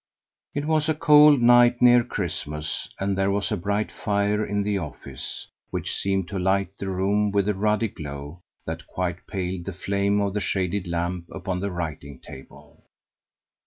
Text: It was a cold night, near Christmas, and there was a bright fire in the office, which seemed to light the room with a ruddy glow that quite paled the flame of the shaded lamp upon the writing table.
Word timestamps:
It 0.55 0.65
was 0.65 0.89
a 0.89 0.95
cold 0.95 1.43
night, 1.43 1.79
near 1.79 2.03
Christmas, 2.03 2.89
and 2.99 3.15
there 3.15 3.29
was 3.29 3.51
a 3.51 3.55
bright 3.55 3.91
fire 3.91 4.43
in 4.43 4.63
the 4.63 4.79
office, 4.79 5.45
which 5.69 5.93
seemed 5.93 6.27
to 6.29 6.39
light 6.39 6.75
the 6.79 6.89
room 6.89 7.29
with 7.29 7.47
a 7.47 7.53
ruddy 7.53 7.89
glow 7.89 8.39
that 8.65 8.87
quite 8.87 9.27
paled 9.27 9.65
the 9.65 9.73
flame 9.73 10.19
of 10.19 10.33
the 10.33 10.41
shaded 10.41 10.87
lamp 10.87 11.25
upon 11.31 11.59
the 11.59 11.69
writing 11.69 12.17
table. 12.19 12.79